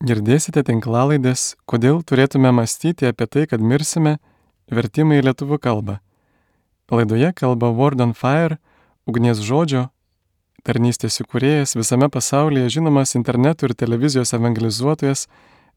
[0.00, 4.14] Girdėsite tinklalaidės, kodėl turėtume mąstyti apie tai, kad mirsime,
[4.72, 5.98] vertimai į lietuvių kalbą.
[6.88, 8.56] Laidoje kalba Word on Fire,
[9.04, 9.90] ugnies žodžio,
[10.64, 15.26] tarnystės įkūrėjas visame pasaulyje žinomas interneto ir televizijos evangelizuotojas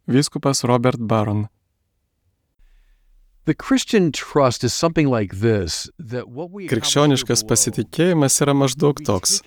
[0.08, 1.50] vyskupas Robert Baron.
[6.71, 9.42] Krikščioniškas pasitikėjimas yra maždaug toks.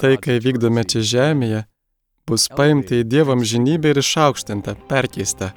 [0.00, 1.66] Tai, kai vykdome čia žemėje,
[2.30, 5.50] bus paimta į Dievo amžinybę ir išaukštinta, perkeista.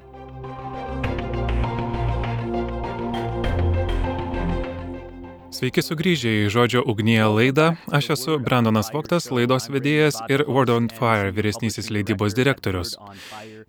[5.53, 7.67] Sveiki sugrįžę į žodžio ugnyje laidą.
[7.94, 12.97] Aš esu Brandonas Voktas, laidos vedėjas ir Word on Fire vyresnysis leidybos direktorius.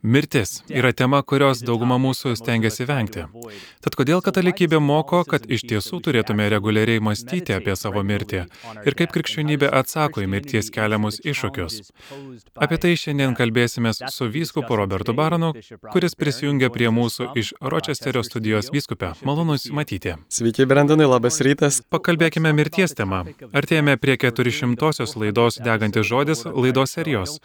[0.04, 3.22] Mirtis yra tema, kurios dauguma mūsų stengiasi vengti.
[3.80, 8.42] Tad kodėl katalikybė moko, kad iš tiesų turėtume reguliariai mąstyti apie savo mirtį
[8.84, 11.78] ir kaip krikščionybė atsako į mirties keliamus iššūkius?
[12.66, 15.54] Apie tai šiandien kalbėsime su vyskupu Robertu Baronu,
[15.88, 19.14] kuris prisijungia prie mūsų iš Rochesterio studijos vyskupę.
[19.24, 20.18] Malonus matyti.
[20.28, 21.80] Sveiki, Brandonai, labas rytas.
[21.80, 23.22] Pakalbėkime mirties temą.
[23.56, 27.40] Artėjame prie 400-osios laidos degantis žodis laidos serijos.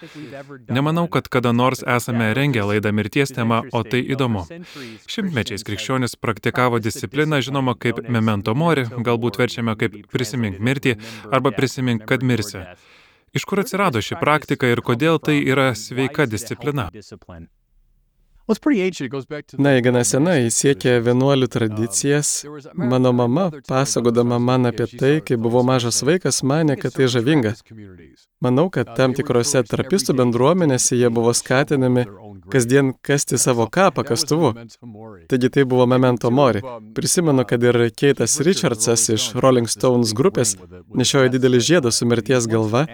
[0.67, 4.45] Nemanau, kad kada nors esame rengę laidą mirties temą, o tai įdomu.
[5.05, 10.97] Šimtmečiais krikščionis praktikavo discipliną, žinoma, kaip memento mori, galbūt verčiame kaip prisimink mirtį
[11.29, 12.65] arba prisimink, kad mirsi.
[13.37, 16.89] Iš kur atsirado ši praktika ir kodėl tai yra sveika disciplina?
[19.61, 22.31] Na, į gana senai siekia vienuolių tradicijas.
[22.73, 27.53] Mano mama, pasakodama man apie tai, kai buvo mažas vaikas, mane, kad tai žavinga.
[28.41, 32.07] Manau, kad tam tikrose trapistų bendruomenėse jie buvo skatinami
[32.51, 34.53] kasdien kasti savo kapą kastuvu.
[35.29, 36.61] Taigi tai buvo memento mori.
[36.95, 40.55] Prisimenu, kad ir Keitas Richardsas iš Rolling Stones grupės
[40.95, 42.85] nešiojo didelį žiedą su mirties galva.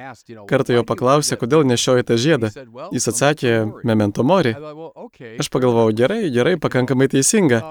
[0.50, 2.52] Kartą jo paklausė, kodėl nešioja tą žiedą.
[2.96, 3.54] Jis atsakė,
[3.84, 4.56] memento mori.
[5.40, 7.64] Aš pagalvojau, gerai, gerai, pakankamai teisinga.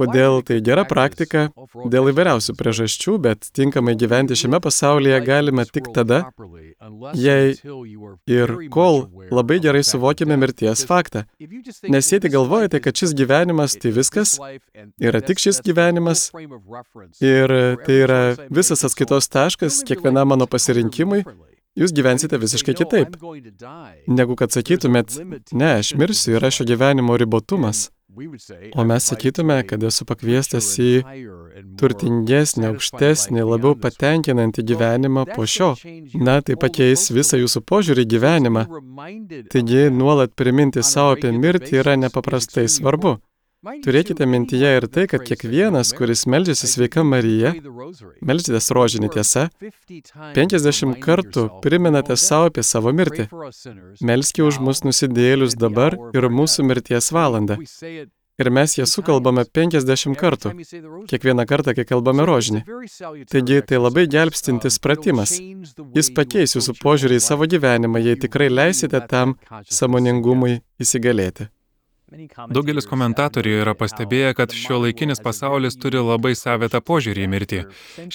[0.00, 1.48] Kodėl tai gera praktika?
[1.92, 6.22] Dėl įvairiausių priežasčių, bet tinkamai gyventi šiame pasaulyje galime tik tada,
[7.14, 7.54] jei
[8.30, 11.26] ir kol labai gerai suvokime mirties faktą.
[11.92, 14.38] Nes jei tik galvojate, kad šis gyvenimas tai viskas,
[15.00, 16.30] yra tik šis gyvenimas
[17.20, 21.24] ir tai yra visas atskaitos taškas kiekvienam mano pasirinkimui,
[21.78, 23.16] jūs gyvensite visiškai kitaip.
[24.08, 25.16] Negu kad sakytumėt,
[25.52, 27.88] ne, aš mirsiu, yra šio gyvenimo ribotumas.
[28.74, 30.90] O mes sakytume, kad esu pakviestas į
[31.80, 35.70] turtingesnį, aukštesnį, labiau patenkinantį gyvenimą po šio.
[36.18, 38.66] Na, tai pakeis visą jūsų požiūrį į gyvenimą.
[39.54, 43.18] Taigi, nuolat priminti savo apie mirtį yra nepaprastai svarbu.
[43.60, 47.50] Turėkite mintyje ir tai, kad kiekvienas, kuris meldžiasi sveika Marija,
[48.24, 49.42] melžitės rožinį tiesa,
[50.38, 53.26] 50 kartų priminate savo apie savo mirtį.
[54.00, 57.60] Melskite už mus nusidėlius dabar ir mūsų mirties valandą.
[58.40, 60.54] Ir mes ją sukalbame 50 kartų,
[61.12, 62.64] kiekvieną kartą, kai kalbame rožinį.
[63.28, 65.36] Taigi tai labai gelbstintis pratimas.
[65.92, 69.36] Jis pakeis jūsų požiūrį į savo gyvenimą, jei tikrai leisite tam
[69.68, 71.52] samoningumui įsigalėti.
[72.50, 77.60] Daugelis komentatorių yra pastebėję, kad šio laikinis pasaulis turi labai savitą požiūrį į mirtį.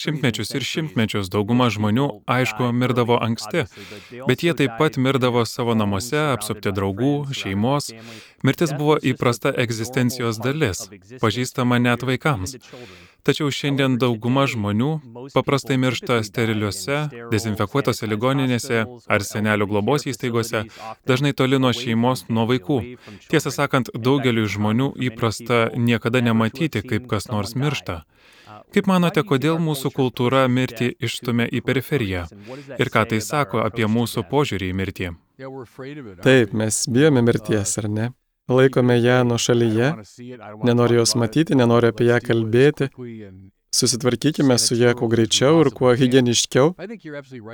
[0.02, 3.64] Šimtmečius ir šimtmečius dauguma žmonių, aišku, mirdavo anksti,
[4.28, 7.94] bet jie taip pat mirdavo savo namuose, apsupti draugų, šeimos.
[8.44, 10.90] Mirtis buvo įprasta egzistencijos dalis,
[11.24, 12.58] pažįstama net vaikams.
[13.26, 14.90] Tačiau šiandien dauguma žmonių
[15.34, 16.98] paprastai miršta steriliuose,
[17.32, 20.66] dezinfekuotose ligoninėse ar senelių globos įstaigose,
[21.10, 22.78] dažnai toli nuo šeimos, nuo vaikų.
[23.32, 28.04] Tiesą sakant, daugeliu žmonių įprasta niekada nematyti, kaip kas nors miršta.
[28.76, 32.26] Kaip manote, kodėl mūsų kultūra mirtį išstumia į periferiją?
[32.78, 35.10] Ir ką tai sako apie mūsų požiūrį į mirtį?
[36.26, 38.12] Taip, mes bijome mirties, ar ne?
[38.50, 39.94] Laikome ją nuo šalyje,
[40.64, 42.90] nenoriu jos matyti, nenoriu apie ją kalbėti.
[43.76, 46.76] Susitvarkykime su ją kuo greičiau ir kuo hygieniškiau.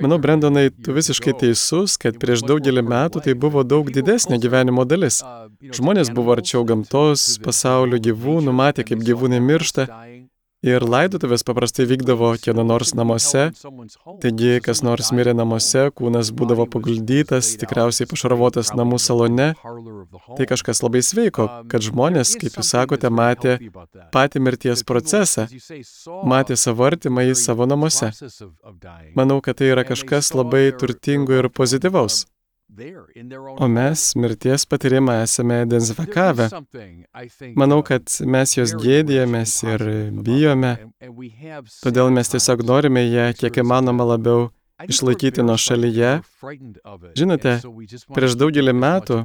[0.04, 5.22] Manau, Brendonai, tu visiškai teisus, kad prieš daugelį metų tai buvo daug didesnė gyvenimo dalis.
[5.80, 9.88] Žmonės buvo arčiau gamtos, pasaulio gyvūnų, matė, kaip gyvūnai miršta.
[10.62, 13.48] Ir laidotuvės paprastai vykdavo kieno nors namuose,
[14.22, 19.48] taigi kas nors mirė namuose, kūnas būdavo paguldytas, tikriausiai pašarvotas namų salone.
[20.38, 23.56] Tai kažkas labai sveiko, kad žmonės, kaip jūs sakote, matė
[24.14, 25.48] patį mirties procesą,
[26.30, 28.12] matė savo artimą į savo namuose.
[29.18, 32.28] Manau, kad tai yra kažkas labai turtingo ir pozityvaus.
[33.60, 36.48] O mes mirties patyrimą esame identifikavę.
[37.60, 39.84] Manau, kad mes jos gėdėjomės ir
[40.24, 40.72] bijome,
[41.84, 44.48] todėl mes tiesiog norime ją kiek įmanoma labiau
[44.90, 46.12] išlaikyti nuo šalyje.
[47.18, 47.54] Žinote,
[48.16, 49.18] prieš daugelį metų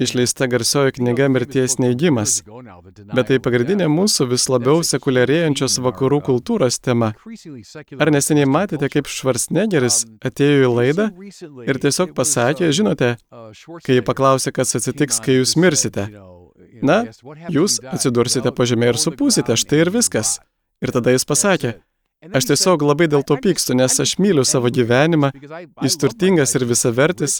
[0.00, 2.38] išleista garsioji knyga Mirties neigimas,
[3.12, 7.12] bet tai pagrindinė mūsų vis labiau sekuliarėjančios vakarų kultūros tema.
[7.98, 11.10] Ar neseniai matėte, kaip Švarsnegeris atėjo į laidą
[11.68, 13.16] ir tiesiog pasakė, žinote,
[13.84, 16.08] kai paklausė, kas atsitiks, kai jūs mirsite.
[16.84, 17.04] Na,
[17.52, 20.38] jūs atsidursite po žemę ir supūsite, štai ir viskas.
[20.82, 21.76] Ir tada jis pasakė,
[22.32, 25.30] Aš tiesiog labai dėl to pykstu, nes aš myliu savo gyvenimą,
[25.84, 27.36] jis turtingas ir visavertis,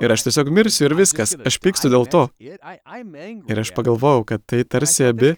[0.00, 2.24] ir aš tiesiog mirsiu ir viskas, aš pykstu dėl to.
[2.40, 5.34] Ir aš pagalvojau, kad tai tarsi abi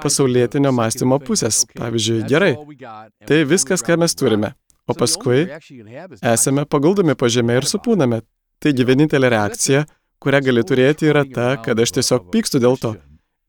[0.00, 1.64] pasaulietinio mąstymo pusės.
[1.76, 2.54] Pavyzdžiui, gerai,
[3.28, 4.54] tai viskas, ką mes turime.
[4.90, 5.44] O paskui
[6.22, 8.22] esame paguldomi po žemę ir supūname.
[8.60, 9.84] Taigi vienintelė reakcija,
[10.20, 12.96] kurią gali turėti, yra ta, kad aš tiesiog pykstu dėl to.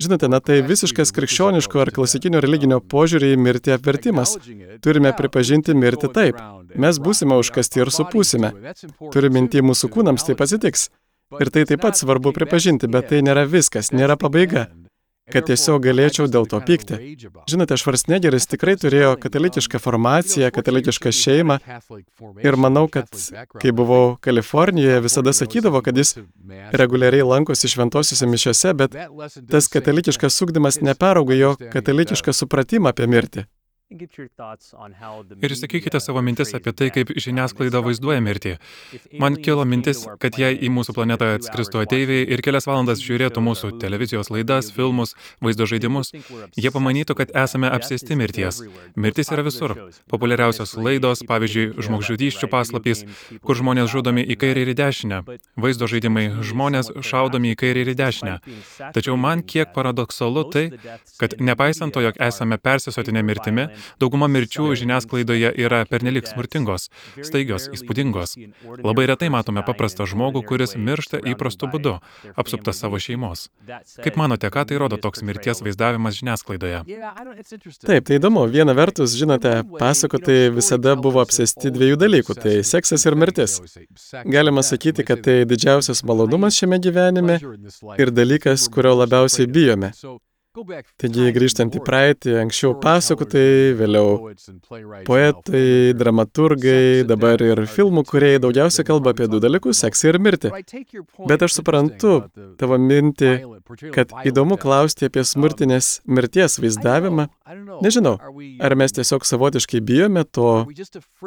[0.01, 4.33] Žinote, na tai visiškas krikščioniško ar klasikinio religinio požiūrį į mirtį apvertimas.
[4.81, 6.41] Turime pripažinti mirtį taip.
[6.73, 8.53] Mes būsime užkasti ir supūsime.
[9.13, 10.89] Turiu mintį, mūsų kūnams taip atsitiks.
[11.39, 14.67] Ir tai taip pat svarbu pripažinti, bet tai nėra viskas, nėra pabaiga
[15.33, 16.97] kad tiesiog galėčiau dėl to pykti.
[17.51, 21.59] Žinote, Švarsnegeris tikrai turėjo katalikišką formaciją, katalikišką šeimą
[22.43, 23.07] ir manau, kad
[23.61, 26.17] kai buvau Kalifornijoje, visada sakydavo, kad jis
[26.75, 28.99] reguliariai lankosi šventosiuose mišiuose, bet
[29.51, 33.47] tas katalikiškas sugdymas neperaugo jo katalikišką supratimą apie mirtį.
[35.41, 38.53] Ir išsakykite savo mintis apie tai, kaip žiniasklaida vaizduoja mirtį.
[39.19, 43.73] Man kilo mintis, kad jei į mūsų planetą atskristų ateiviai ir kelias valandas žiūrėtų mūsų
[43.81, 46.13] televizijos laidas, filmus, vaizdo žaidimus,
[46.55, 48.61] jie pamanytų, kad esame apsėsti mirties.
[48.95, 49.75] Mirtis yra visur.
[50.11, 53.03] Populiariausios laidos, pavyzdžiui, žmogžudyščių paslapys,
[53.43, 55.21] kur žmonės žudomi į kairę ir į dešinę.
[55.59, 58.39] Vaizdo žaidimai, žmonės šaudomi į kairę ir į dešinę.
[58.95, 60.65] Tačiau man kiek paradoksalu tai,
[61.19, 63.67] kad nepaisant to, jog esame persisotinę mirtimi,
[64.01, 66.89] Dauguma mirčių žiniasklaidoje yra pernelik smurtingos,
[67.21, 68.37] staigios, įspūdingos.
[68.81, 71.97] Labai retai matome paprastą žmogų, kuris miršta įprastu būdu,
[72.35, 73.49] apsuptas savo šeimos.
[74.01, 76.83] Kaip manote, ką tai rodo toks mirties vaizdavimas žiniasklaidoje?
[77.85, 78.45] Taip, tai įdomu.
[78.51, 83.59] Viena vertus, žinote, pasakotai visada buvo apsėsti dviejų dalykų- tai seksas ir mirtis.
[84.25, 87.39] Galima sakyti, kad tai didžiausias malonumas šiame gyvenime
[87.97, 89.91] ir dalykas, kurio labiausiai bijome.
[90.51, 94.33] Taigi, grįžtant į praeitį, anksčiau pasakotai, vėliau
[95.07, 100.51] poetai, dramaturgai, dabar ir filmų kuriejai daugiausia kalba apie du dalykus- seksą ir mirtį.
[101.31, 102.27] Bet aš suprantu
[102.59, 103.31] tavo mintį,
[103.95, 107.29] kad įdomu klausti apie smurtinės mirties vaizdavimą.
[107.79, 108.19] Nežinau,
[108.59, 110.67] ar mes tiesiog savotiškai bijome to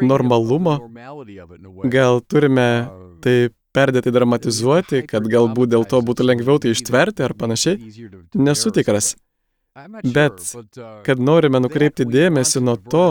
[0.03, 0.77] normalumo,
[1.89, 2.91] gal turime
[3.23, 7.79] tai perdėtai dramatizuoti, kad galbūt dėl to būtų lengviau tai ištverti ar panašiai,
[8.35, 9.15] nesu tikras.
[10.07, 10.39] Bet,
[11.03, 13.07] kad norime nukreipti dėmesį nuo to,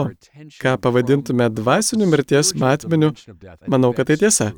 [0.62, 3.10] ką pavadintume dvasiniu mirties matmeniu,
[3.68, 4.54] manau, kad tai tiesa.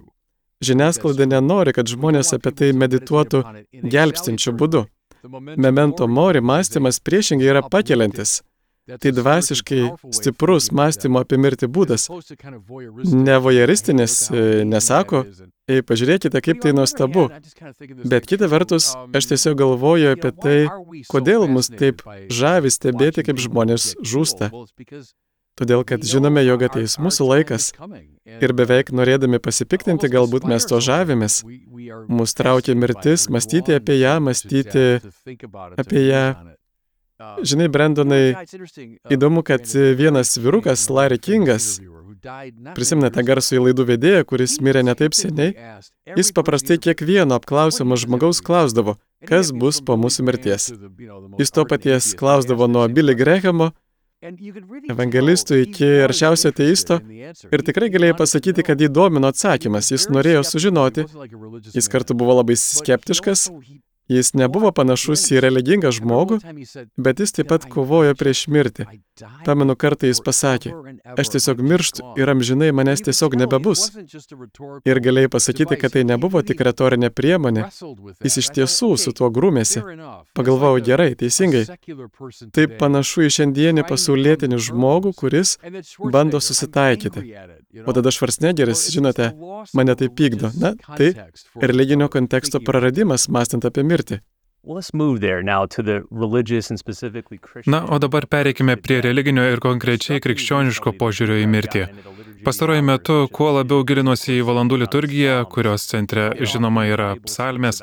[0.63, 3.43] Žiniasklaida nenori, kad žmonės apie tai medituotų
[3.95, 4.87] gelbstinčiu būdu.
[5.59, 8.39] Memento mori mąstymas priešingai yra pakeliantis.
[8.87, 9.81] Tai dvasiškai
[10.15, 12.07] stiprus mąstymo apie mirtį būdas.
[13.11, 15.25] Ne vojeristinis, e, nesako,
[15.67, 17.27] ei, pažiūrėkite, kaip tai nuostabu.
[18.07, 20.59] Bet kita vertus, aš tiesiog galvoju apie tai,
[21.11, 24.53] kodėl mus taip žavi stebėti, kaip žmonės žūsta.
[25.57, 27.73] Todėl, kad žinome, jog ateis mūsų laikas
[28.29, 31.41] ir beveik norėdami pasipiktinti, galbūt mes to žavimės.
[32.07, 34.87] Mus traukia mirtis, mąstyti apie ją, mąstyti
[35.81, 36.25] apie ją
[37.17, 38.35] Žinai, Brendonai,
[39.09, 39.65] įdomu, kad
[39.97, 41.79] vienas vyrukas, Larry Kingas,
[42.77, 45.55] prisimenate garsų į laidų vedėją, kuris mirė netaip seniai,
[46.13, 50.69] jis paprastai kiekvieno apklausiamo žmogaus klausdavo, kas bus po mūsų mirties.
[51.41, 53.71] Jis to paties klausdavo nuo Billy Grahamo,
[54.21, 61.09] evangelistų iki aršiausio teisto ir tikrai galėjai pasakyti, kad jį domino atsakymas, jis norėjo sužinoti,
[61.73, 63.49] jis kartu buvo labai skeptiškas,
[64.07, 66.39] Jis nebuvo panašus į religingą žmogų,
[66.97, 68.87] bet jis taip pat kovojo prieš mirtį.
[69.47, 70.71] Pamenu kartą jis pasakė,
[71.17, 73.87] aš tiesiog mirštu ir amžinai manęs tiesiog nebebus.
[74.87, 77.65] Ir galėjai pasakyti, kad tai nebuvo tik retorinė priemonė.
[78.23, 79.83] Jis iš tiesų su tuo grūmėsi.
[80.37, 81.65] Pagalvojau gerai, teisingai.
[82.53, 85.57] Tai panašu į šiandienį pasaulietinį žmogų, kuris
[86.13, 87.25] bando susitaikyti.
[87.89, 89.33] O tada Švarsnegeris, žinote,
[89.75, 90.53] mane tai pykdo.
[90.61, 91.15] Na, tai
[91.57, 93.96] religinio konteksto praradimas, mąstant apie mirtį.
[97.71, 101.85] Na, o dabar pereikime prie religinio ir konkrečiai krikščioniško požiūrio į mirtį.
[102.47, 107.81] Pastaruoju metu, kuo labiau gilinuosi į valandų liturgiją, kurios centre žinoma yra psalmės,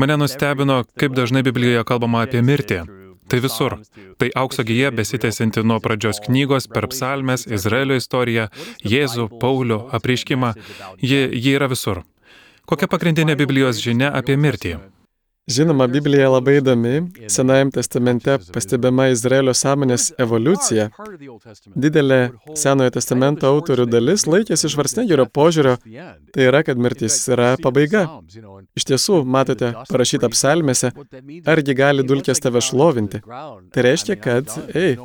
[0.00, 2.82] mane nustebino, kaip dažnai Biblijoje kalbama apie mirtį.
[3.28, 3.76] Tai visur.
[4.16, 8.48] Tai aukso gyje besitęsinti nuo pradžios knygos per psalmes, Izraelio istoriją,
[8.80, 10.54] Jėzų, Paulių, apreiškimą.
[11.04, 12.06] Ji, ji yra visur.
[12.64, 14.78] Kokia pagrindinė Biblijos žinia apie mirtį?
[15.48, 16.94] Žinoma, Biblija labai įdomi.
[17.32, 20.90] Senajame testamente pastebima Izraelio sąmonės evoliucija.
[21.72, 22.18] Didelė
[22.52, 25.78] Senojo testamento autorių dalis laikėsi Švarsnegerio požiūrio,
[26.34, 28.04] tai yra, kad mirtis yra pabaiga.
[28.76, 30.92] Iš tiesų, matote, parašyta psalmėse,
[31.48, 33.22] argi gali dulkės tave šlovinti.
[33.24, 34.98] Tai reiškia, kad, ei,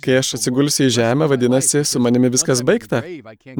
[0.00, 3.04] kai aš atsigulsiu į žemę, vadinasi, su manimi viskas baigta,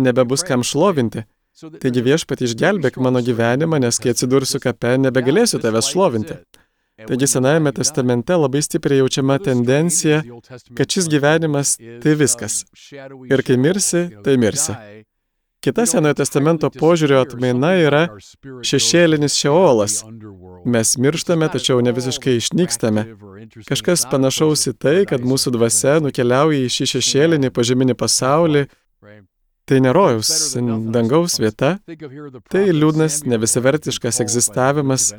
[0.01, 1.27] nebebus kam šlovinti.
[1.61, 6.39] Taigi viešpat išgelbėk mano gyvenimą, nes kai atsidursiu kape, nebegalėsiu tavęs šlovinti.
[7.09, 10.23] Taigi Senajame testamente labai stipriai jaučiama tendencija,
[10.77, 12.63] kad šis gyvenimas tai viskas.
[13.31, 14.77] Ir kai mirsi, tai mirsi.
[15.63, 18.03] Kita Senojo testamento požiūrio atmaina yra
[18.67, 20.01] šešėlinis šeolas.
[20.67, 23.05] Mes mirštame, tačiau ne visiškai išnykstame.
[23.69, 28.65] Kažkas panašaus į tai, kad mūsų dvasia nukeliauja į šį šešėlinį pažeminį pasaulį,
[29.69, 30.31] Tai nerojaus,
[30.95, 31.77] dangaus vieta,
[32.51, 35.13] tai liūdnas, nevisavertiškas egzistavimas.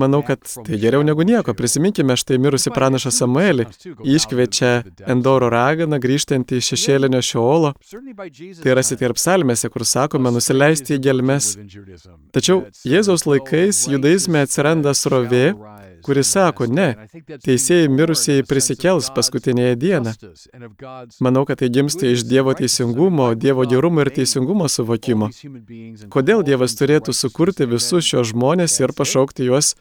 [0.00, 1.52] Manau, kad tai geriau negu nieko.
[1.56, 3.66] Prisiminkime štai mirusi pranašą Samuelį.
[4.14, 4.70] Iškviečia
[5.12, 7.74] Endoro raganą grįžtantį iš šešėlinio šiolo.
[8.62, 11.52] Tai rasite ir psalmėse, kur sakome nusileisti į gelmes.
[12.32, 15.50] Tačiau Jėzaus laikais judaizme atsiranda srovė,
[16.04, 16.88] kuris sako, ne,
[17.44, 20.14] teisėjai mirusieji prisikels paskutinėje dieną.
[21.20, 25.30] Manau, kad tai gimsta iš Dievo teisingumo, Dievo gerumo ir teisingumo suvokimo.
[26.12, 29.74] Kodėl Dievas turėtų sukurti visus šios žmonės ir pašaukti juos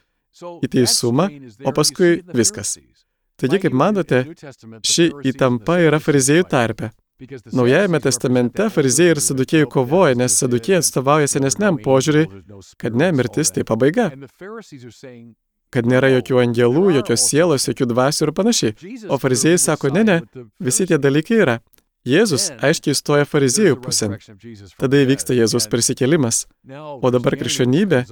[0.64, 1.30] į teisumą,
[1.66, 2.78] o paskui viskas.
[3.40, 4.24] Taigi, kaip matote,
[4.84, 6.92] ši įtampa yra fariziejų tarpe.
[7.52, 12.30] Naujajame testamente fariziejai ir sadukėjai kovoja, nes sadukėjai atstovauja senesniam požiūriui,
[12.80, 14.08] kad ne, mirtis tai pabaiga
[15.74, 18.78] kad nėra jokių angelų, jokios sielos, jokių dvasių ir panašiai.
[19.10, 20.18] O fariziejai sako, ne, ne,
[20.60, 21.60] visi tie dalykai yra.
[22.08, 24.16] Jėzus aiškiai stoja fariziejų pusėn.
[24.80, 26.46] Tada įvyksta Jėzus prisikėlimas.
[27.04, 28.06] O dabar krikščionybė,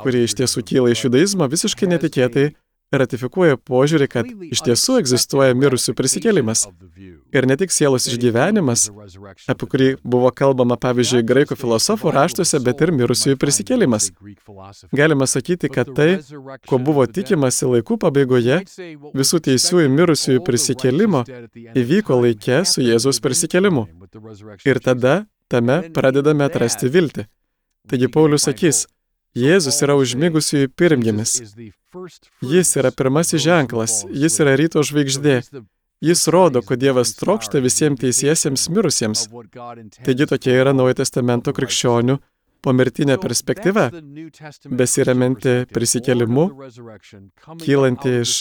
[0.00, 2.46] kurie iš tiesų kyla iš judaizmo, visiškai netikėtai
[2.94, 6.66] ratifikuoja požiūrį, kad iš tiesų egzistuoja mirusių prisikėlimas.
[7.34, 8.86] Ir ne tik sielos išgyvenimas,
[9.50, 14.10] apie kurį buvo kalbama pavyzdžiui graikų filosofų raštuose, bet ir mirusiųjų prisikėlimas.
[14.96, 16.10] Galima sakyti, kad tai,
[16.68, 18.62] ko buvo tikimasi laikų pabaigoje,
[19.12, 21.24] visų teisiųjų mirusiųjų prisikėlimo,
[21.76, 23.88] įvyko laikė su Jėzaus prisikėlimu.
[24.64, 27.28] Ir tada tame pradedame atrasti viltį.
[27.88, 28.86] Taigi Paulius sakys,
[29.36, 31.34] Jėzus yra užmigusiųjų pirmgimis.
[32.40, 35.42] Jis yra pirmasis ženklas, jis yra ryto žvaigždė.
[36.00, 39.26] Jis rodo, kad Dievas trokšta visiems teisiesiems mirusiems.
[40.06, 42.20] Taigi tokia yra Naujojo testamento krikščionių
[42.64, 43.88] pomirtinė perspektyva,
[44.80, 46.46] besiremianti prisikėlimu,
[47.62, 48.34] kylanti iš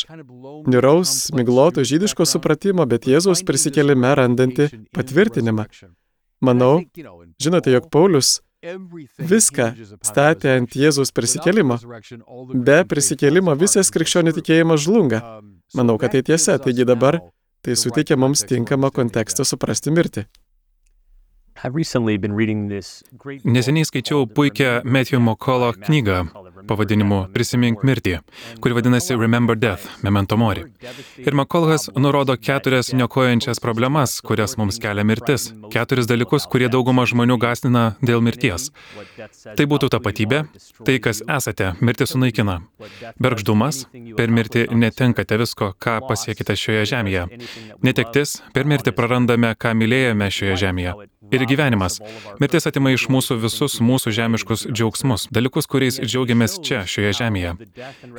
[0.69, 5.67] niuraus, migloto žydiško supratimo, bet Jėzaus prisikėlime randanti patvirtinimą.
[6.45, 6.73] Manau,
[7.41, 8.37] žinote, jog Paulius
[9.31, 9.67] viską
[10.05, 11.77] statė ant Jėzaus prisikėlimo.
[12.67, 15.21] Be prisikėlimo visas krikščionių tikėjimas žlunga.
[15.77, 17.19] Manau, kad tai tiesa, taigi dabar
[17.65, 20.27] tai suteikia mums tinkamą kontekstą suprasti mirtį.
[23.43, 26.25] Neseniai skaičiau puikią Matthew Mokolo knygą
[26.67, 28.17] pavadinimu Prisimink mirtį,
[28.63, 30.65] kuri vadinasi Remember Death, Memento Mori.
[31.23, 35.49] Ir Makolhas nurodo keturias niokojančias problemas, kurias mums kelia mirtis.
[35.73, 38.69] Keturis dalykus, kurie daugumą žmonių gastina dėl mirties.
[39.57, 40.43] Tai būtų tapatybė,
[40.87, 42.59] tai kas esate, mirtis sunaikina.
[43.21, 43.85] Bergždumas,
[44.17, 47.27] per mirtį netenkate visko, ką pasiekite šioje žemėje.
[47.85, 50.97] Netektis, per mirtį prarandame, ką mylėjome šioje žemėje.
[51.27, 51.99] Ir gyvenimas.
[52.41, 57.53] Mirtis atima iš mūsų visus mūsų žemiškus džiaugsmus, dalykus, kuriais džiaugiamės čia, šioje žemėje.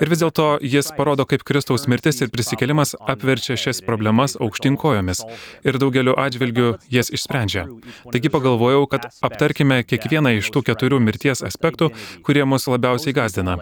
[0.01, 5.25] Ir vis dėlto jis parodo, kaip Kristaus mirtis ir prisikelimas apverčia šias problemas aukštinkojomis
[5.67, 7.67] ir daugeliu atžvilgių jas išsprendžia.
[8.13, 11.91] Taigi pagalvojau, kad aptarkime kiekvieną iš tų keturių mirties aspektų,
[12.27, 13.59] kurie mus labiausiai gazdina.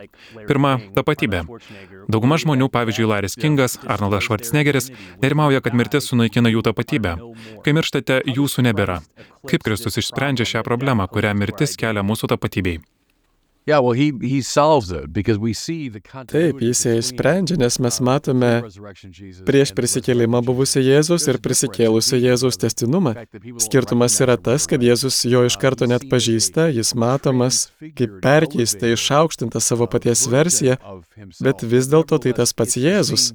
[0.47, 1.45] Pirma, tapatybė.
[2.07, 7.17] Dauguma žmonių, pavyzdžiui, Laris Kingas, Arnoldas Schwarzeneggeris, nerimauja, kad mirtis sunaikina jų tapatybę.
[7.67, 9.01] Kai mirštate, jūsų nebėra.
[9.51, 12.79] Kaip Kristus išsprendžia šią problemą, kurią mirtis kelia mūsų tapatybei?
[16.31, 18.51] Taip, jis ją išsprendžia, nes mes matome
[19.49, 23.17] prieš prisikėlimą buvusio Jėzus ir prisikėlusio Jėzus testinumą.
[23.65, 27.65] Skirtumas yra tas, kad Jėzus jo iš karto net pažįsta, jis matomas
[27.99, 30.79] kaip perkeista, išaukštinta savo paties versija,
[31.43, 33.33] bet vis dėlto tai tas pats Jėzus.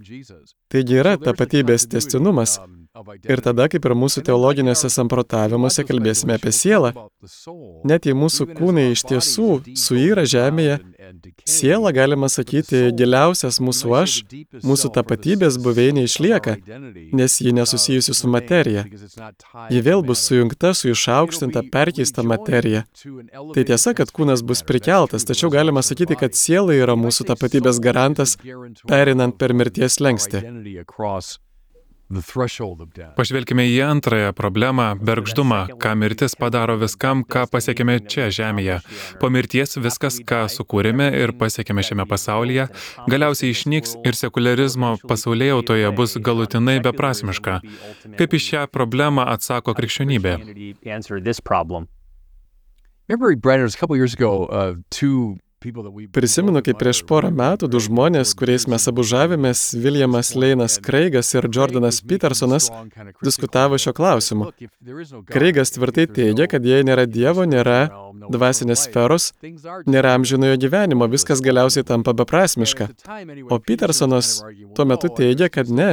[0.71, 2.55] Taigi yra tapatybės testinumas.
[3.23, 6.89] Ir tada, kaip ir mūsų teologinėse samprotavimuose, kalbėsime apie sielą.
[7.87, 9.45] Net jei mūsų kūnai iš tiesų
[9.79, 10.73] suyra žemėje,
[11.47, 14.15] siela, galima sakyti, giliausias mūsų aš,
[14.67, 16.57] mūsų tapatybės buveinė išlieka,
[17.15, 18.83] nes ji nesusijusi su materija.
[19.71, 22.81] Ji vėl bus sujungta su išaukštinta, perkeista materija.
[23.55, 28.35] Tai tiesa, kad kūnas bus prikeltas, tačiau galima sakyti, kad siela yra mūsų tapatybės garantas,
[28.83, 30.43] perinant per mirties lengsti.
[33.17, 38.81] Pažvelkime į antrąją problemą- bergždumą, ką mirtis padaro viskam, ką pasiekėme čia žemėje.
[39.19, 42.67] Po mirties viskas, ką sukūrėme ir pasiekėme šiame pasaulyje,
[43.07, 47.61] galiausiai išnyks ir sekularizmo pasaulėjautoje bus galutinai beprasmiška.
[48.17, 50.37] Kaip į šią problemą atsako krikščionybė?
[53.07, 55.37] Remember, Brandon, a couple years ago, uh, two
[56.11, 61.45] Prisimenu, kaip prieš porą metų du žmonės, kuriais mes abu žavimės, Viljamas Leinas Kreigas ir
[61.53, 62.71] Jordanas Petersonas,
[63.21, 64.47] diskutavo šio klausimu.
[65.29, 67.83] Kreigas tvirtai teigia, kad jei nėra Dievo, nėra
[68.33, 69.27] dvasinės sferos,
[69.85, 72.89] nėra amžinojo gyvenimo, viskas galiausiai tampa beprasmiška.
[73.53, 74.39] O Petersonas
[74.73, 75.91] tuo metu teigia, kad ne,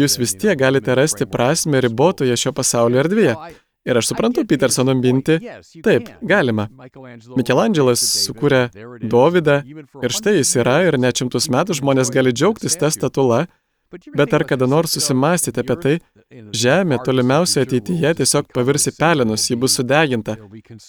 [0.00, 3.36] jūs vis tiek galite rasti prasme ribotoje šio pasaulio erdvėje.
[3.84, 5.36] Ir aš suprantu Petersono mintį,
[5.84, 6.68] taip, galima.
[7.36, 8.62] Mikelandželas sukūrė
[9.12, 9.58] Dovydą
[10.00, 13.44] ir štai jis yra ir net šimtus metų žmonės gali džiaugtis tą statulą,
[14.16, 15.94] bet ar kada nors susimastyti apie tai,
[16.54, 20.36] žemė tolimiausioje ateityje tiesiog pavirsi pelenus, ji bus sudeginta.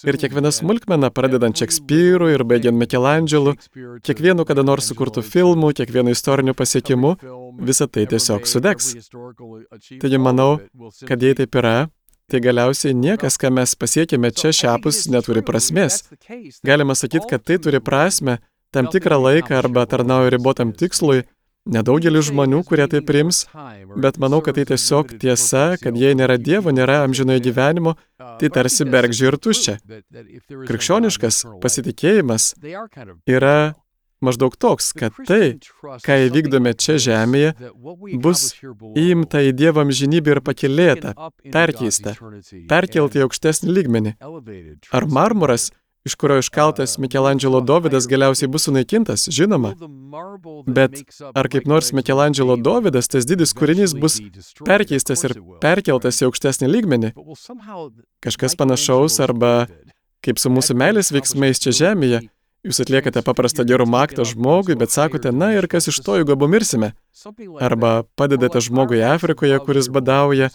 [0.07, 3.55] Ir kiekviena smulkmena, pradedant Šekspyru ir baigiant Mikelandželu,
[4.05, 7.15] kiekvienu kada nors sukurtų filmų, kiekvienu istoriniu pasiekimu,
[7.59, 8.93] visa tai tiesiog sudegs.
[10.01, 10.49] Taigi manau,
[11.05, 11.77] kad jei taip yra,
[12.31, 16.03] tai galiausiai niekas, ką mes pasiekėme čia šiapus, neturi prasmės.
[16.65, 18.39] Galima sakyti, kad tai turi prasme
[18.75, 21.23] tam tikrą laiką arba tarnauja ribotam tikslui,
[21.65, 23.45] nedaugelis žmonių, kurie tai priims,
[24.01, 27.95] bet manau, kad tai tiesiog tiesa, kad jei nėra Dievo, nėra amžinojo gyvenimo,
[28.41, 29.77] tai tarsi bergždžia ir tuščia.
[30.69, 32.53] Krikščioniškas pasitikėjimas
[33.29, 33.57] yra
[34.23, 35.57] maždaug toks, kad tai,
[36.05, 37.53] ką įvykdome čia žemėje,
[38.21, 38.51] bus
[38.95, 41.15] įimta į Dievo amžinybę ir pakilėta,
[41.53, 42.15] perkeista,
[42.69, 44.15] perkelta į aukštesnį lygmenį.
[44.95, 45.71] Ar marmuras,
[46.05, 49.73] iš kurio iškaltas Mikelandželo Dovydas galiausiai bus sunaikintas, žinoma.
[50.67, 51.01] Bet
[51.33, 54.19] ar kaip nors Mikelandželo Dovydas, tas didis kūrinys, bus
[54.65, 57.11] perkeistas ir perkeltas į aukštesnį lygmenį?
[58.25, 59.65] Kažkas panašaus arba
[60.25, 62.23] kaip su mūsų meilės veiksmais čia žemėje,
[62.65, 66.47] Jūs atliekate paprastą gerumo aktą žmogui, bet sakote, na ir kas iš to, jeigu abu
[66.49, 66.95] mirsime?
[67.61, 70.49] Arba padedate žmogui Afrikoje, kuris badauja,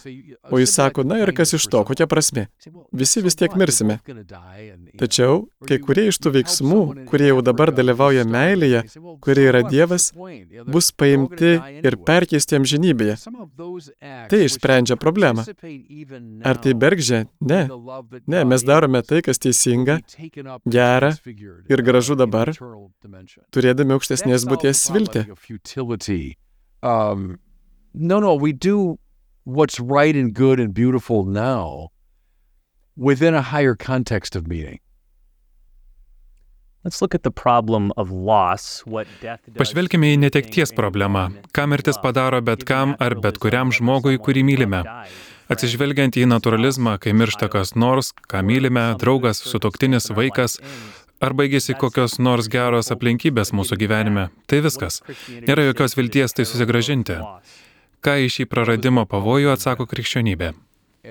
[0.51, 2.49] o jis sako, na ir kas iš to, kokia prasme?
[2.91, 3.97] Visi vis tiek mirsime.
[4.99, 8.83] Tačiau kai kurie iš tų veiksmų, kurie jau dabar dalyvauja meilėje,
[9.23, 10.11] kurie yra Dievas,
[10.67, 13.17] bus paimti ir perkeisti amžinybėje.
[14.29, 15.47] Tai išsprendžia problemą.
[16.43, 17.23] Ar tai bergžė?
[17.39, 17.63] Ne.
[18.27, 20.01] Ne, mes darome tai, kas teisinga,
[20.67, 21.15] gera
[21.71, 22.51] ir gražu dabar,
[23.53, 25.25] turėdami aukštesnės būties viltį.
[26.81, 27.39] Um,
[27.93, 28.97] no, no, we do
[29.45, 31.91] what's right and good and beautiful now
[32.95, 34.79] within a higher context of meaning.
[39.61, 41.27] Pažvelkime į netekties problemą.
[41.53, 44.81] Ką mirtis padaro bet kam ar bet kuriam žmogui, kurį mylime.
[45.51, 50.57] Atsižvelgiant į naturalizmą, kai miršta kas nors, ką mylime, draugas, sutoktinis, vaikas,
[51.21, 55.01] ar baigėsi kokios nors geros aplinkybės mūsų gyvenime, tai viskas.
[55.47, 57.21] Nėra jokios vilties tai susigražinti.
[58.01, 60.53] Ką į šį praradimo pavojų atsako krikščionybė?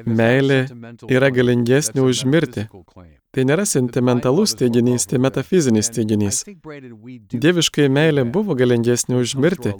[0.07, 0.61] Meilė
[1.11, 2.67] yra galingesnė už mirtį.
[3.31, 6.41] Tai nėra sentimentalus teiginys, tai metafizinis teiginys.
[7.31, 9.75] Dieviškai meilė buvo galingesnė už mirtį.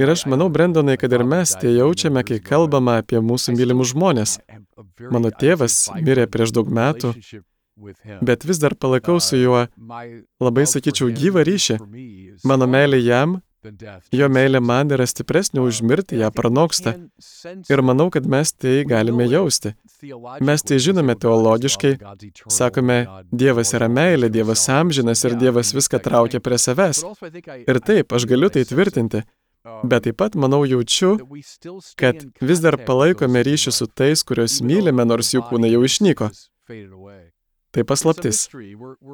[0.00, 4.38] Ir aš manau, Brendonai, kad ir mes tai jaučiame, kai kalbama apie mūsų mylimus žmonės.
[5.12, 7.12] Mano tėvas mirė prieš daug metų,
[8.22, 9.66] bet vis dar palaikau su juo
[10.40, 11.78] labai, sakyčiau, gyvą ryšį.
[12.48, 13.38] Mano meilė jam,
[14.14, 16.94] jo meilė man yra stipresnė už mirtį, ją pranoksta.
[17.70, 19.74] Ir manau, kad mes tai galime jausti.
[20.44, 21.96] Mes tai žinome teologiškai,
[22.52, 23.00] sakome,
[23.32, 27.02] Dievas yra meilė, Dievas amžinas ir Dievas viską traukia prie savęs.
[27.66, 29.24] Ir taip, aš galiu tai tvirtinti.
[29.84, 31.16] Bet taip pat, manau, jaučiu,
[31.98, 36.30] kad vis dar palaikome ryšį su tais, kuriuos mylime, nors jų kūnai jau išnyko.
[37.70, 38.46] Tai paslaptis.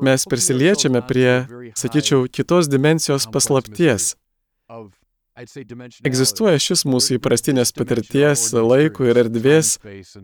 [0.02, 1.32] Mes prisiliečiame prie,
[1.74, 4.14] sakyčiau, kitos dimensijos paslapties.
[6.06, 9.72] Egzistuoja šis mūsų įprastinės patirties, laiko ir erdvės,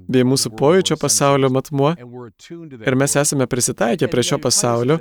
[0.07, 1.90] bei mūsų pojūčio pasaulio matmuo,
[2.79, 5.01] ir mes esame prisitaikę prie šio pasaulio.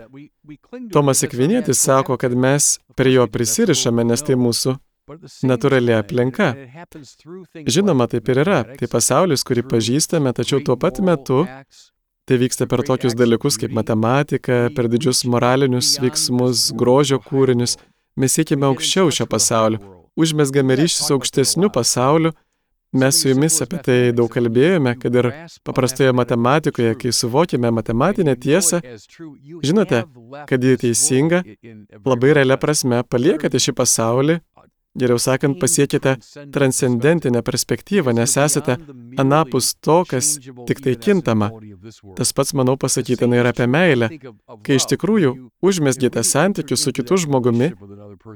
[0.89, 4.79] Tomas Ekvinėtis sako, kad mes prie jo prisirišame, nes tai mūsų
[5.45, 6.49] natūrali aplinka.
[7.77, 8.63] Žinoma, taip ir yra.
[8.81, 11.43] Tai pasaulis, kurį pažįstame, tačiau tuo pat metu
[12.29, 17.79] tai vyksta per tokius dalykus kaip matematika, per didžius moralinius veiksmus, grožio kūrinius.
[18.19, 19.79] Mes siekime aukščiau šio pasaulio,
[20.19, 22.35] užmesgame ryšį su aukštesniu pasauliu.
[22.93, 25.27] Mes su jumis apie tai daug kalbėjome, kad ir
[25.65, 28.79] paprastoje matematikoje, kai suvokime matematinę tiesą,
[29.65, 30.03] žinote,
[30.49, 31.43] kad ji teisinga,
[32.05, 34.39] labai realia prasme paliekate šį pasaulį
[34.97, 36.15] Geriau sakant, pasiekite
[36.51, 38.77] transcendentinę perspektyvą, nes esate
[39.21, 41.51] anapus to, kas tik tai kintama.
[42.17, 44.09] Tas pats, manau, pasakytina ir apie meilę.
[44.65, 47.69] Kai iš tikrųjų užmesgėte santykius su kitu žmogumi,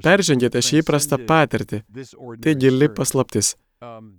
[0.06, 1.82] peržengėte šį įprastą patirtį.
[2.40, 3.56] Tai gili paslaptis.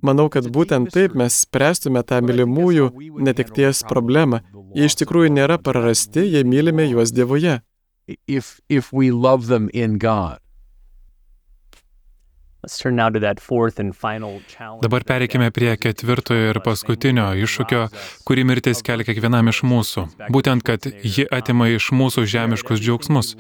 [0.06, 2.92] Manau, kad būtent taip mes spręstume tą mylimųjų
[3.26, 4.44] netikties problemą.
[4.76, 7.62] Jie iš tikrųjų nėra prarasti, jei mylime juos Dievoje.
[8.28, 10.45] If, if we love them in God.
[14.82, 17.82] Dabar pereikime prie ketvirtojo ir paskutinio iššūkio,
[18.28, 20.06] kurį mirtis kelia kiekvienam iš mūsų.
[20.34, 23.34] Būtent, kad ji atima iš mūsų žemiškus džiaugsmus.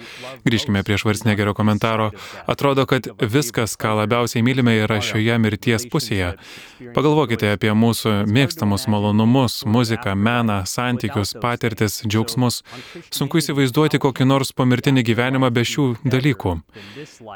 [0.46, 2.12] Grįžkime prie Švarsnegerio komentaro.
[2.52, 6.34] Atrodo, kad viskas, ką labiausiai mylime, yra šioje mirties pusėje.
[6.96, 12.62] Pagalvokite apie mūsų mėgstamus malonumus, muziką, meną, santykius, patirtis, džiaugsmus.
[13.14, 16.58] Sunku įsivaizduoti kokį nors pomirtinį gyvenimą be šių dalykų.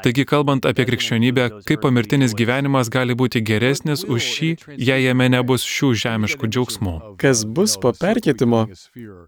[0.04, 5.66] Taigi, kalbant apie krikščionybę, kaip pomirtinis gyvenimas gali būti geresnis už šį, jei jame nebus
[5.66, 6.94] šių žemiškų džiaugsmų.
[7.20, 8.66] Kas bus po perkeitimo?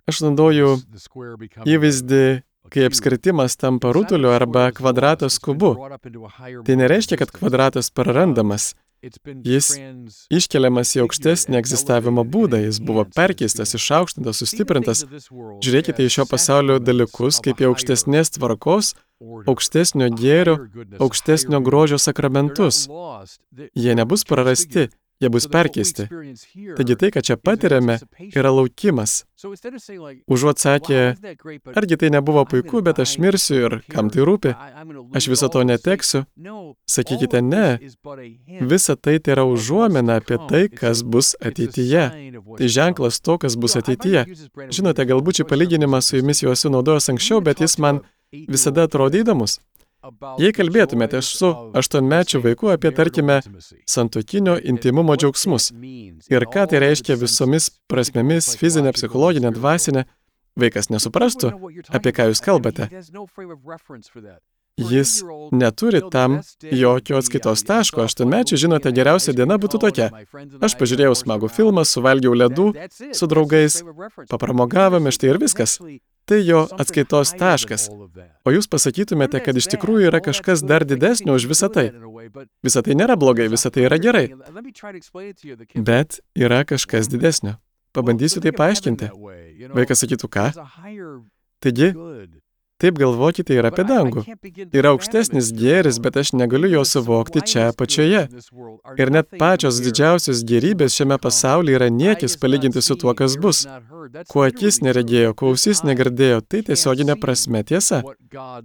[0.08, 0.76] Aš naudoju
[1.66, 2.24] įvaizdį
[2.72, 5.74] kai apskritimas tampa rutuliu arba kvadratas kubu.
[6.66, 8.72] Tai nereiškia, kad kvadratas prarandamas.
[9.02, 9.72] Jis
[10.30, 15.02] iškeliamas į aukštesnį egzistavimo būdą, jis buvo perkeistas, išaukštintas, sustiprintas.
[15.66, 18.92] Žiūrėkite į šio pasaulio dalykus kaip į aukštesnės tvarkos,
[19.50, 20.56] aukštesnio gėrio,
[21.02, 22.84] aukštesnio grožio sakramentus.
[23.74, 24.88] Jie nebus prarasti,
[25.22, 26.08] jie bus perkeisti.
[26.76, 27.98] Taigi tai, ką čia patiriame,
[28.34, 29.22] yra laukimas.
[30.30, 31.00] Užuot sakė,
[31.74, 34.52] argi tai nebuvo puiku, bet aš mirsiu ir kam tai rūpi,
[35.18, 36.24] aš viso to neteksiu.
[36.86, 37.66] Sakykite ne,
[38.60, 42.06] visa tai tai yra užuomina apie tai, kas bus ateityje.
[42.58, 44.26] Tai ženklas to, kas bus ateityje.
[44.70, 48.02] Žinote, galbūt šį palyginimą su jumis jau esu naudojęs anksčiau, bet jis man
[48.48, 49.58] visada atrodė įdomus.
[50.42, 53.36] Jei kalbėtumėte su aštuonmečiu vaiku apie, tarkime,
[53.86, 55.68] santokinio intimumo džiaugsmus
[56.32, 60.04] ir ką tai reiškia visomis prasmėmis- fizinė, psichologinė, dvasinė,
[60.58, 61.52] vaikas nesuprastų,
[61.88, 62.88] apie ką jūs kalbate.
[64.76, 66.40] Jis neturi tam
[66.72, 68.06] jokio atskaitos taško.
[68.08, 70.08] Aštuonmečiai, žinote, geriausia diena būtų tokia.
[70.64, 72.72] Aš pažiūrėjau smagų filmą, suvalgiau ledų
[73.12, 73.82] su draugais,
[74.32, 75.76] papramogavome, štai ir viskas.
[76.24, 77.88] Tai jo atskaitos taškas.
[78.46, 81.88] O jūs pasakytumėte, kad iš tikrųjų yra kažkas dar didesnio už visą tai.
[82.62, 84.28] Visa tai nėra blogai, visa tai yra gerai.
[85.74, 87.56] Bet yra kažkas didesnio.
[87.92, 89.10] Pabandysiu tai paaiškinti.
[89.74, 90.46] Vaikas sakytų, ką?
[91.62, 91.92] Taigi,
[92.82, 94.24] Taip galvokite ir apie dangų.
[94.74, 98.24] Yra aukštesnis gėris, bet aš negaliu jo suvokti čia apačioje.
[98.98, 103.62] Ir net pačios didžiausios gerybės šiame pasaulyje yra niekis palyginti su tuo, kas bus.
[104.32, 108.02] Kuo akis neregėjo, kuo ausis negirdėjo, tai tiesioginė prasme tiesa.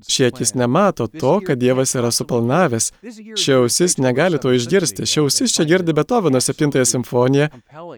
[0.10, 2.90] Šie akis nemato to, kad Dievas yra suplanavęs.
[3.38, 5.06] Šie ausis negali to išgirsti.
[5.06, 7.50] Šie ausis čia girdi Beethoveno 7 simfoniją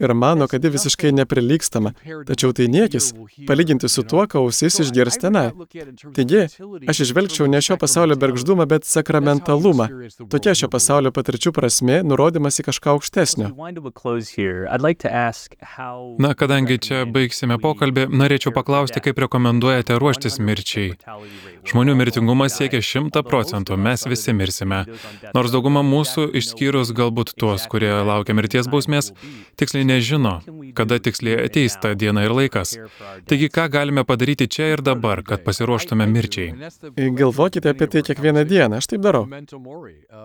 [0.04, 1.94] ir mano, kad ji visiškai neprilykstama.
[2.28, 3.14] Tačiau tai niekis,
[3.48, 5.48] palyginti su tuo, ką ausis išgirs tenai.
[6.16, 6.46] Taigi,
[6.90, 9.88] aš išvelgčiau ne šio pasaulio bergždumą, bet sakramentalumą.
[10.32, 13.52] Tokia šio pasaulio patirčių prasme, nurodymas į kažką aukštesnio.
[16.20, 20.96] Na, kadangi čia baigsime pokalbį, norėčiau paklausti, kaip rekomenduojate ruoštis mirčiai.
[21.70, 24.84] Žmonių mirtingumas siekia 100 procentų, mes visi mirsime.
[25.36, 29.12] Nors dauguma mūsų, išskyrus galbūt tuos, kurie laukia mirties bausmės,
[29.60, 30.40] tiksliai nežino,
[30.78, 32.76] kada tiksliai ateis ta diena ir laikas.
[33.30, 36.54] Taigi, ką galime padaryti čia ir dabar, kad pasiruoštume mirčiai?
[37.18, 39.26] Galvokite apie tai kiekvieną dieną, aš taip darau.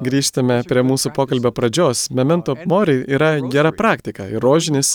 [0.04, 2.08] Grįžtame prie mūsų pokalbio pradžios.
[2.14, 4.94] Memento mori yra gera praktika ir rožinis.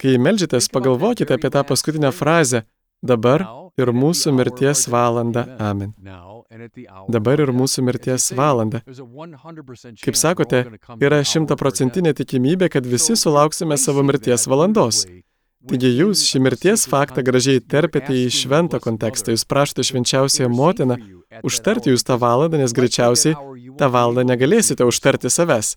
[0.00, 2.64] Kai melžitės, pagalvokite apie tą paskutinę frazę
[3.02, 3.44] dabar
[3.78, 5.44] ir mūsų mirties valanda.
[5.60, 5.92] Amen.
[7.08, 8.80] Dabar ir mūsų mirties valanda.
[10.02, 10.64] Kaip sakote,
[10.98, 15.04] yra šimtaprocentinė tikimybė, kad visi sulauksime savo mirties valandos.
[15.68, 20.96] Taigi jūs šį mirties faktą gražiai terpėte į šventą kontekstą, jūs prašote švenčiausiąją motiną
[21.44, 23.36] užtarti jūs tą valandą, nes greičiausiai
[23.76, 25.76] tą valandą negalėsite užtarti savęs.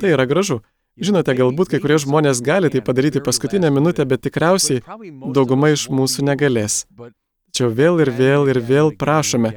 [0.00, 0.60] Tai yra gražu.
[0.94, 4.84] Žinote, galbūt kai kurie žmonės gali tai padaryti paskutinę minutę, bet tikriausiai
[5.34, 6.84] dauguma iš mūsų negalės.
[7.50, 9.50] Tačiau vėl ir vėl ir vėl prašome,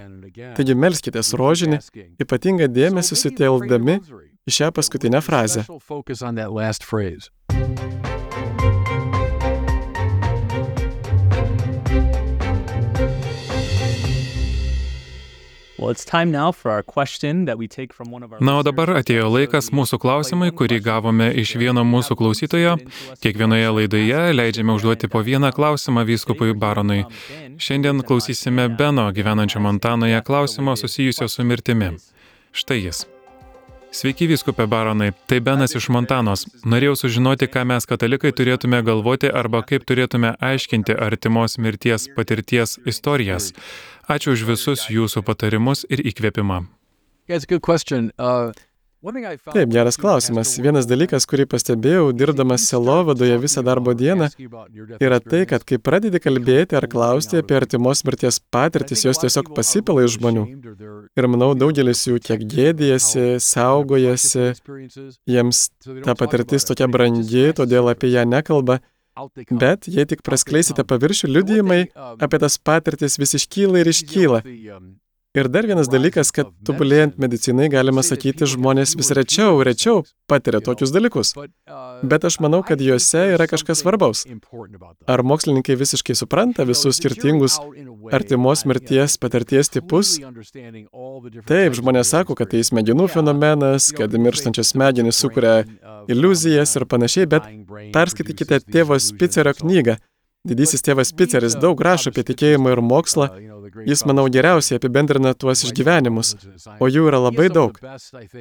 [0.57, 1.79] Taigi melskitės rožinį,
[2.21, 3.97] ypatingą dėmesį sutelkdami
[4.45, 5.65] į šią paskutinę frazę.
[18.41, 22.77] Na, o dabar atėjo laikas mūsų klausimai, kurį gavome iš vieno mūsų klausytojo.
[23.23, 27.03] Kiekvienoje laidoje leidžiame užduoti po vieną klausimą vyskupui Baronui.
[27.61, 31.93] Šiandien klausysime Beno gyvenančio Montanoje klausimo susijusio su mirtimi.
[32.57, 33.05] Štai jis.
[33.97, 36.43] Sveiki, vyskupė Baronai, tai Benas iš Montanos.
[36.67, 43.53] Norėjau sužinoti, ką mes katalikai turėtume galvoti arba kaip turėtume aiškinti artimos mirties patirties istorijas.
[44.08, 46.62] Ačiū už visus jūsų patarimus ir įkvėpimą.
[47.28, 48.56] Uh,
[49.54, 50.56] Taip, geras klausimas.
[50.58, 54.30] Vienas dalykas, kurį pastebėjau, dirbdamas selovadoje visą darbo dieną,
[54.98, 60.08] yra tai, kad kai pradedi kalbėti ar klausti apie artimos mirties patirtis, jos tiesiog pasipila
[60.08, 60.48] iš žmonių.
[61.13, 64.50] Ir manau, daugelis jų tiek gėdijasi, saugojasi,
[65.30, 65.67] jiems
[66.08, 68.82] ta patirtis tokia brangi, todėl apie ją nekalba.
[69.49, 74.41] Bet jei tik praskleisite paviršių, liudijimai apie tas patirtis vis iškyla ir iškyla.
[75.35, 80.93] Ir dar vienas dalykas, kad tobulėjant medicinai galima sakyti, žmonės vis rečiau, rečiau patiria tokius
[80.95, 81.33] dalykus.
[82.01, 84.23] Bet aš manau, kad juose yra kažkas svarbaus.
[85.05, 87.59] Ar mokslininkai visiškai supranta visus skirtingus
[88.15, 90.15] artimos mirties patirties tipus?
[91.51, 95.59] Taip, žmonės sako, kad tai smegenų fenomenas, kad mirštančios smegenys sukuria
[96.07, 97.51] iliuzijas ir panašiai, bet
[97.93, 99.99] perskaitykite tėvo Spicerio knygą.
[100.47, 103.29] Didysis tėvas Spiceris daug rašo apie tikėjimą ir mokslą,
[103.86, 106.33] jis, manau, geriausiai apibendrina tuos išgyvenimus,
[106.79, 107.77] o jų yra labai daug.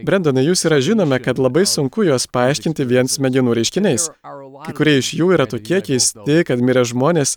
[0.06, 4.08] Brendonai, jūs yra žinome, kad labai sunku juos paaiškinti vien smegenų reiškiniais.
[4.66, 7.36] Kai kurie iš jų yra tokie keisti, kad mirę žmonės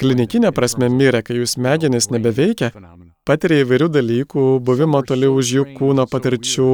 [0.00, 2.72] klinikinė prasme mirė, kai jų smegenys nebeveikia,
[3.28, 6.70] patiria įvairių dalykų, buvimo toli už jų kūno patirčių,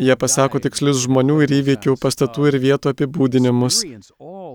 [0.00, 3.82] jie pasako tikslius žmonių ir įvykių, pastatų ir vietų apibūdinimus.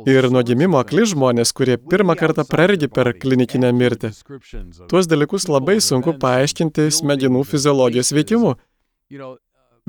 [0.08, 4.12] Ir nuo gimimo akli žmonės, kurie pirmą kartą praregi per klinikinę mirtį.
[4.92, 8.56] Tuos dalykus labai sunku paaiškinti smegenų fiziologijos veikimu.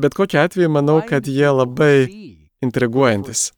[0.00, 1.94] Bet kokiu atveju manau, kad jie labai
[2.64, 3.50] intriguojantis.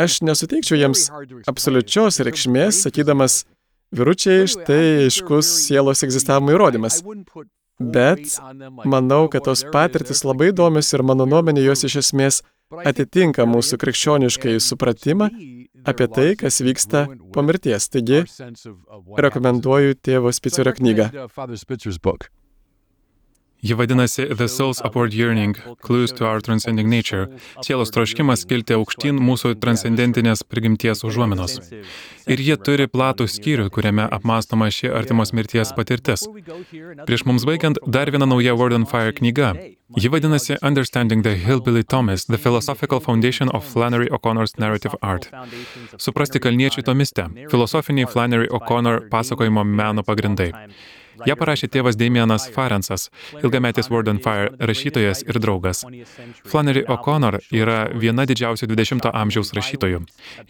[0.00, 1.08] Aš nesuteikčiau jiems
[1.50, 3.42] absoliučios reikšmės, sakydamas,
[3.92, 7.02] vyručiai, štai aiškus sielos egzistavimo įrodymas.
[7.82, 8.38] Bet
[8.84, 12.42] manau, kad tos patirtis labai įdomios ir mano nuomonė jos iš esmės
[12.88, 15.28] atitinka mūsų krikščioniškai supratimą
[15.84, 17.88] apie tai, kas vyksta po mirties.
[17.92, 18.22] Taigi,
[19.26, 21.10] rekomenduoju tėvo Spicerio knygą.
[23.62, 27.26] Ji vadinasi The Soul's Upward Yearning– Clues to Our Transcending Nature–
[27.66, 31.60] sielos troškimas kilti aukštyn mūsų transcendentinės prigimties užuominos.
[32.26, 36.24] Ir jie turi platų skyrių, kuriame apmastoma ši artimos mirties patirtis.
[37.06, 39.52] Prieš mums baigiant, dar viena nauja Word on Fire knyga.
[39.94, 45.30] Ji vadinasi Understanding the Hillbilly Thomas– The Philosophical Foundation of Flannery O'Connor's Narrative Art.
[46.02, 50.50] Suprasti kalniečių tomiste– filosofiniai Flannery O'Connor pasakojimo meno pagrindai.
[51.26, 53.08] Ja parašė tėvas Damienas Farensas,
[53.42, 55.84] ilgametis Word on Fire rašytojas ir draugas.
[56.48, 60.02] Flannery O'Connor yra viena didžiausių 20-ojo amžiaus rašytojų.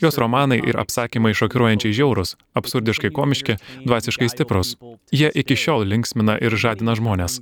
[0.02, 4.74] Jos romanai ir apsakymai šokiruojančiai žiaurus, absurdiškai komiški, dvasiškai stiprus.
[5.12, 7.40] Jie iki šiol linksmina ir žadina žmonės.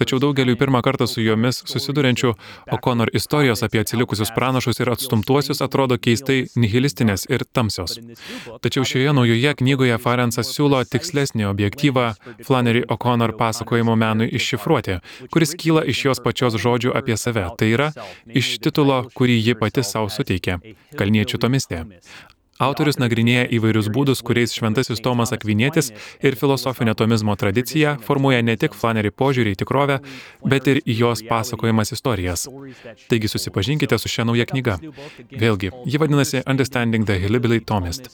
[0.00, 2.34] Tačiau daugeliu pirmą kartą su jomis susiduriančių
[2.74, 7.98] O'Connor istorijos apie atsilikusius pranašus ir atstumtuosius atrodo keistai nihilistinės ir tamsios.
[8.64, 12.08] Tačiau šioje naujoje knygoje Farensas siūlo tikslesnį objektyvą
[12.46, 14.98] Flannery Flannery O'Connor pasakojimo menui iššifruoti,
[15.30, 17.48] kuris kyla iš jos pačios žodžių apie save.
[17.58, 17.88] Tai yra
[18.30, 20.60] iš titulo, kurį ji pati savo suteikė-
[20.98, 21.82] Kalniečių tomistė.
[22.62, 25.90] Autorius nagrinėja įvairius būdus, kuriais šventasis Tomas Akvinėtis
[26.22, 29.96] ir filosofinio tomizmo tradicija formuoja ne tik Flannery požiūrį į tikrovę,
[30.46, 32.46] bet ir į jos pasakojimas istorijas.
[33.10, 34.78] Taigi susipažinkite su šia nauja knyga.
[35.42, 38.12] Vėlgi, ji vadinasi Understanding the Hillbilly Thomist.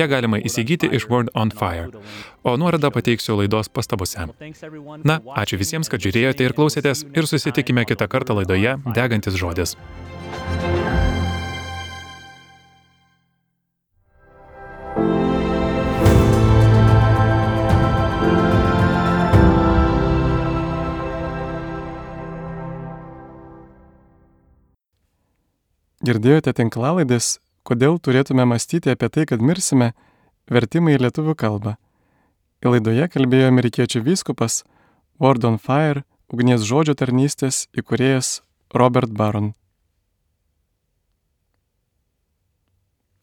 [0.00, 1.90] Ja galima įsigyti iš Word on Fire.
[2.40, 4.30] O nuorodą pateiksiu laidos pastabose.
[5.04, 9.76] Na, ačiū visiems, kad žiūrėjote ir klausėtės ir susitikime kitą kartą laidoje Degantis žodis.
[26.10, 29.92] Girdėjote tinklalaidės, kodėl turėtume mąstyti apie tai, kad mirsime,
[30.50, 31.76] vertimai į lietuvių kalbą.
[32.66, 34.64] Į laidoje kalbėjo amerikiečių vyskupas
[35.22, 36.02] Word on Fire,
[36.34, 38.40] ugnies žodžio tarnystės įkūrėjas
[38.74, 39.52] Robert Baron.